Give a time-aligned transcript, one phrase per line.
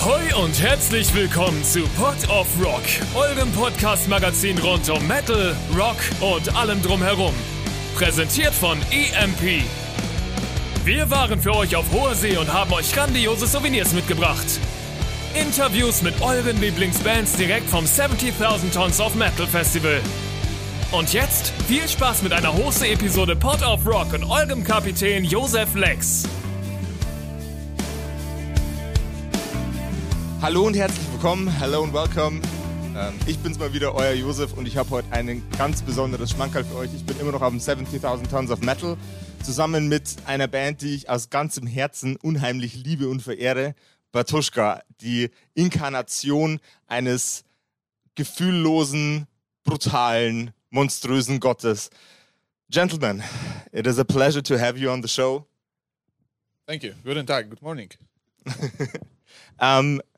[0.00, 2.82] Ahoi und herzlich willkommen zu Pot of Rock,
[3.14, 7.34] eurem Podcast-Magazin rund um Metal, Rock und allem drumherum.
[7.96, 9.62] Präsentiert von EMP.
[10.84, 14.46] Wir waren für euch auf hoher See und haben euch grandiose Souvenirs mitgebracht.
[15.34, 20.00] Interviews mit euren Lieblingsbands direkt vom 70.000 Tons of Metal Festival.
[20.92, 26.24] Und jetzt viel Spaß mit einer Hose-Episode Pot of Rock und eurem Kapitän Josef Lex.
[30.42, 32.40] Hallo und herzlich willkommen, hello and welcome.
[32.96, 36.64] Ähm, ich bin's mal wieder, euer Josef und ich habe heute ein ganz besonderes Schmankerl
[36.64, 36.94] für euch.
[36.94, 38.96] Ich bin immer noch auf dem 70.000 Tons of Metal,
[39.42, 43.74] zusammen mit einer Band, die ich aus ganzem Herzen unheimlich liebe und verehre,
[44.12, 47.44] Batuschka, die Inkarnation eines
[48.14, 49.26] gefühllosen,
[49.62, 51.90] brutalen, monströsen Gottes.
[52.70, 53.22] Gentlemen,
[53.72, 55.46] it is a pleasure to have you on the show.
[56.66, 56.94] Thank you.
[57.04, 57.50] Guten Tag.
[57.50, 57.90] Good morning.
[59.60, 60.00] Um,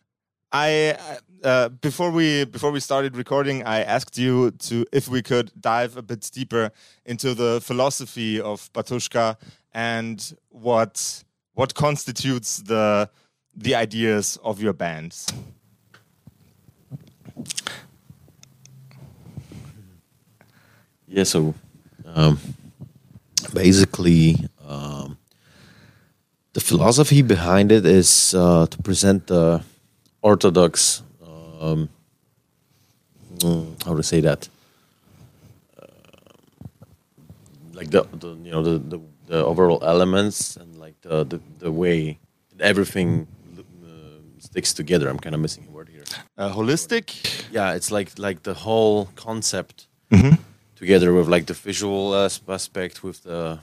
[0.53, 0.97] I
[1.43, 5.97] uh, before we before we started recording, I asked you to if we could dive
[5.97, 6.71] a bit deeper
[7.07, 9.37] into the philosophy of Batushka
[9.73, 13.09] and what what constitutes the
[13.57, 15.27] the ideas of your bands.
[21.09, 21.55] Yeah, so
[22.07, 22.39] um,
[23.53, 25.19] basically, um,
[26.53, 29.63] the philosophy behind it is uh, to present the
[30.23, 31.03] orthodox,
[31.61, 31.89] um,
[33.39, 34.49] mm, how to say that,
[35.81, 35.87] uh,
[37.75, 41.71] like the, the you know the, the, the overall elements and like the the, the
[41.73, 42.19] way
[42.61, 43.27] everything
[43.59, 45.09] uh, sticks together.
[45.09, 46.05] I'm kind of missing a word here.
[46.39, 47.07] Uh, holistic.
[47.53, 49.89] Yeah, it's like like the whole concept
[50.77, 52.15] together with like the visual
[52.49, 53.59] aspect with the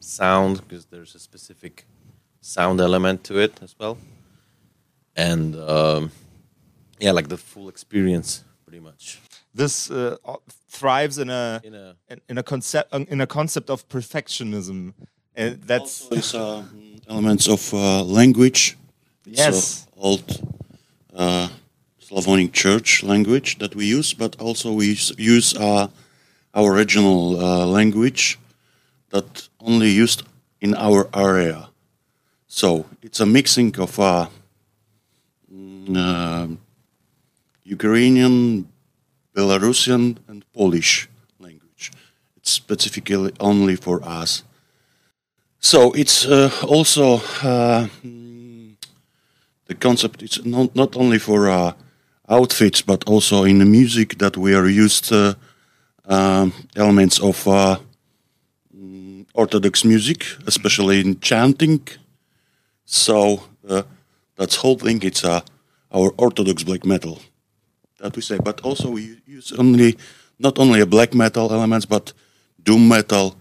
[0.00, 1.86] sound because there's a specific
[2.40, 3.96] sound element to it as well
[5.16, 6.10] and um,
[6.98, 9.18] yeah like the full experience pretty much
[9.54, 10.16] This uh,
[10.68, 14.92] thrives in a in a in, in a concept in a concept of perfectionism,
[15.34, 16.62] and that's Also is uh,
[17.08, 18.76] elements of uh, language.
[19.26, 19.86] It's, Yes.
[19.96, 20.24] uh, old
[21.14, 21.48] uh,
[21.98, 25.86] Slavonic church language that we use, but also we use, use uh,
[26.54, 28.38] our original uh, language
[29.10, 30.22] that only used
[30.60, 31.68] in our area.
[32.46, 34.26] So it's a mixing of uh,
[35.96, 36.46] uh,
[37.64, 38.66] Ukrainian,
[39.34, 41.92] Belarusian, and Polish language.
[42.36, 44.44] It's specifically only for us.
[45.60, 47.86] So it's uh, also uh,
[49.66, 50.22] the concept.
[50.22, 51.72] It's not not only for uh,
[52.28, 55.34] outfits, but also in the music that we are used uh,
[56.74, 61.86] elements of mm, Orthodox music, especially in chanting.
[62.86, 63.82] So uh,
[64.40, 65.02] that's whole thing.
[65.02, 65.42] It's uh,
[65.92, 67.18] our Orthodox black metal
[67.98, 69.98] that we say, but also we use only
[70.38, 72.14] not only a black metal elements, but
[72.62, 73.36] doom metal,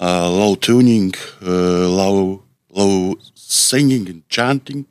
[0.00, 1.12] uh, low tuning,
[1.42, 4.86] uh, low low singing and chanting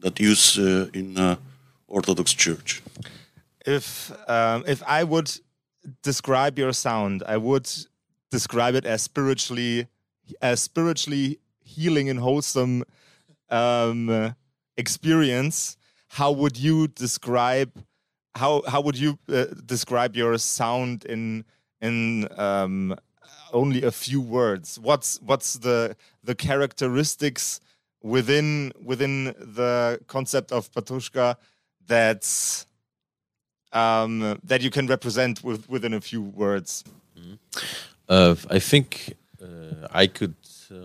[0.00, 1.36] that use uh, in uh,
[1.86, 2.82] Orthodox Church.
[3.64, 5.30] if um, if I would
[6.02, 7.68] describe your sound, I would
[8.30, 9.86] describe it as spiritually
[10.42, 12.82] as spiritually healing and wholesome
[13.50, 14.34] um,
[14.76, 15.76] experience.
[16.08, 17.70] How would you describe
[18.34, 21.44] how how would you uh, describe your sound in
[21.80, 22.94] in um,
[23.52, 24.78] only a few words?
[24.78, 27.60] What's what's the the characteristics
[28.02, 31.36] within within the concept of Batushka
[31.86, 32.66] that's
[33.72, 36.84] um, that you can represent with, within a few words.
[38.08, 40.34] uh, i think uh, i could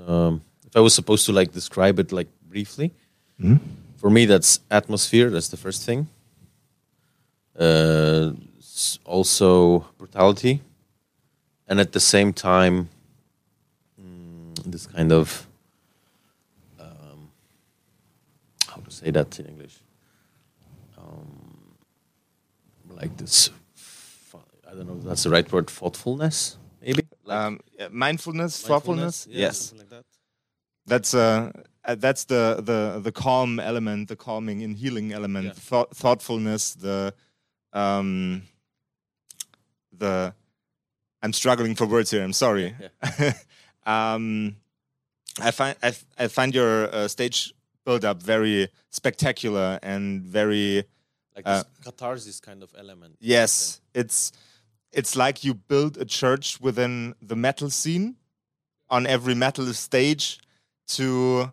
[0.08, 2.92] um, if i was supposed to like describe it like briefly
[4.00, 6.08] for me that's atmosphere that's the first thing.
[7.58, 8.32] Uh,
[9.06, 10.62] also brutality.
[11.68, 12.90] And at the same time
[14.02, 15.46] mm, this kind of
[16.80, 17.30] um,
[18.68, 19.76] how to say that in english?
[20.98, 21.76] Um,
[22.90, 23.50] like this
[24.68, 27.04] i don't know if that's the right word thoughtfulness maybe?
[27.26, 29.28] Like Um, yeah, mindfulness, thoughtfulness.
[29.30, 30.06] yeah, yes, something like that.
[30.86, 31.52] That's uh,
[31.86, 35.48] uh, that's the the the calm element, the calming and healing element.
[35.48, 35.54] Yeah.
[35.54, 37.14] Thought, thoughtfulness, the
[37.74, 38.44] um,
[39.98, 40.34] the.
[41.22, 42.24] I'm struggling for words here.
[42.24, 42.76] I'm sorry.
[43.86, 44.56] um,
[45.42, 47.54] I find I, I find your uh, stage
[47.86, 50.84] build up very spectacular and very
[51.36, 54.32] like Uh, this catharsis kind of element Yes, it's
[54.92, 58.16] it's like you build a church within the metal scene
[58.90, 60.40] on every metal stage
[60.88, 61.52] to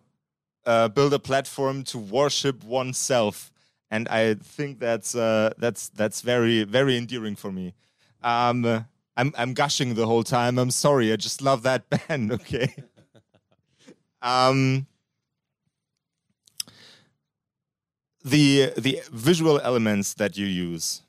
[0.67, 3.51] uh, build a platform to worship oneself,
[3.89, 7.73] and I think that's uh, that's that's very very endearing for me.
[8.21, 8.85] Um,
[9.15, 10.59] I'm I'm gushing the whole time.
[10.59, 11.11] I'm sorry.
[11.13, 12.33] I just love that band.
[12.33, 12.75] Okay.
[14.21, 14.87] um,
[18.23, 21.01] the the visual elements that you use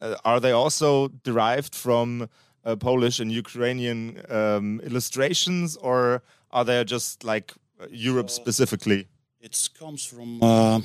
[0.00, 2.28] uh, are they also derived from
[2.64, 7.54] uh, Polish and Ukrainian um, illustrations, or are they just like
[7.90, 9.06] Europe specifically?
[9.40, 10.80] It comes from uh,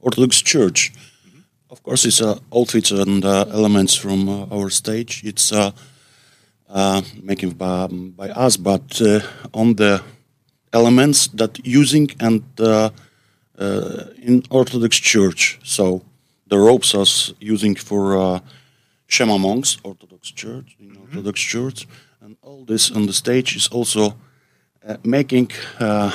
[0.00, 0.92] Orthodox Church.
[1.70, 5.22] Of course, it's uh, outfits and uh, elements from uh, our stage.
[5.24, 5.70] It's uh,
[6.68, 9.20] uh, making by, by us, but uh,
[9.52, 10.02] on the
[10.72, 12.90] elements that using and uh,
[13.58, 15.58] uh, in Orthodox Church.
[15.62, 16.02] So
[16.46, 17.06] the ropes are
[17.40, 18.40] using for uh,
[19.08, 21.86] Schema monks, Orthodox Church, in Orthodox Church,
[22.20, 24.12] and all this on the stage is also uh,
[25.04, 25.50] making
[25.80, 26.10] uh,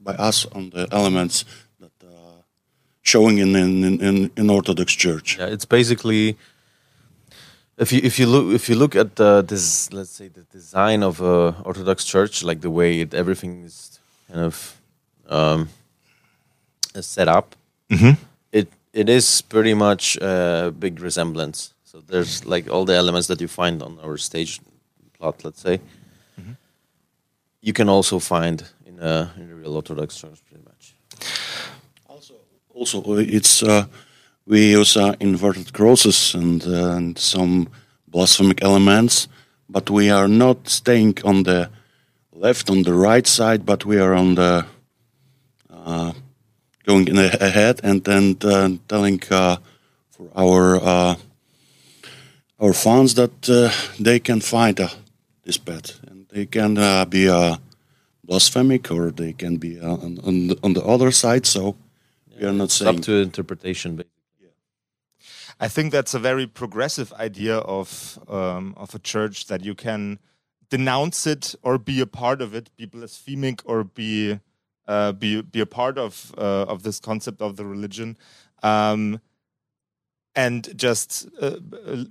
[0.00, 1.44] by us on the elements
[1.80, 2.42] that uh,
[3.02, 5.38] showing in in, in in Orthodox Church.
[5.38, 6.36] Yeah, it's basically
[7.78, 11.02] if you if you look if you look at the this let's say the design
[11.02, 14.80] of a Orthodox church, like the way it, everything is kind of
[15.28, 15.68] um,
[17.00, 17.56] set up,
[18.52, 21.74] it it is pretty much a big resemblance.
[21.84, 24.60] So there's like all the elements that you find on our stage
[25.18, 25.80] plot, let's say,
[27.62, 30.94] you can also find in a in a real Orthodox church, pretty much.
[32.74, 33.84] Also, uh, it's uh,
[34.46, 37.68] we use uh, inverted crosses and, uh, and some
[38.08, 39.28] blasphemic elements,
[39.68, 41.70] but we are not staying on the
[42.32, 44.66] left on the right side, but we are on the
[45.70, 46.12] uh,
[46.84, 49.56] going in a- ahead and then uh, telling uh,
[50.10, 51.14] for our uh,
[52.58, 53.70] our fans that uh,
[54.02, 54.88] they can find uh,
[55.44, 55.58] this
[56.08, 57.56] and they can uh, be uh,
[58.24, 61.46] blasphemic or they can be uh, on, on, the, on the other side.
[61.46, 61.76] So
[62.38, 63.96] we are not It's saying up to interpretation.
[63.96, 64.06] But
[65.60, 70.18] I think that's a very progressive idea of um, of a church that you can
[70.70, 74.40] denounce it or be a part of it, be blasphemic or be
[74.88, 78.16] uh, be be a part of uh, of this concept of the religion,
[78.62, 79.20] um,
[80.34, 82.04] and just uh, uh,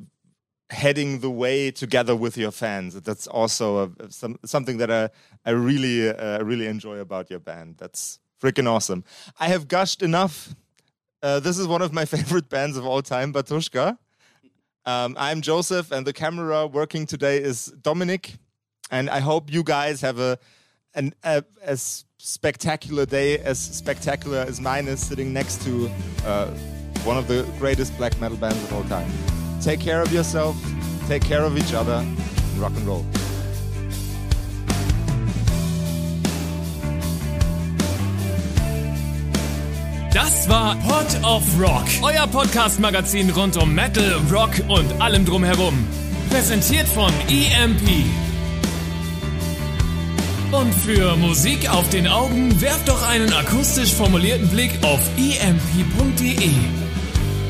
[0.71, 3.00] heading the way together with your fans.
[3.01, 5.09] That's also a, some, something that I
[5.45, 7.75] I really uh, really enjoy about your band.
[7.77, 9.03] That's freaking awesome.
[9.39, 10.56] I have gushed enough.
[11.21, 13.97] Uh, this is one of my favorite bands of all time, Batushka.
[14.85, 18.35] Um, I'm Josef, and the camera working today is Dominic.
[18.89, 20.39] And I hope you guys have a
[20.95, 25.89] an a, as spectacular day as spectacular as mine is, sitting next to
[26.25, 26.47] uh,
[27.03, 29.40] one of the greatest black metal bands of all time.
[29.63, 30.56] Take care of yourself,
[31.08, 33.06] take care of each other, and rock and roll.
[40.12, 45.88] Das war Pod of Rock, euer Podcast-Magazin rund um Metal, Rock und allem drumherum.
[46.31, 48.06] Präsentiert von EMP.
[50.52, 56.50] Und für Musik auf den Augen werft doch einen akustisch formulierten Blick auf emp.de.